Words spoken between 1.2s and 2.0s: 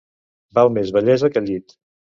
que llit.